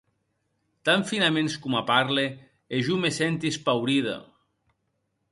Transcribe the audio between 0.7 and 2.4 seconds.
Tan finaments coma parle,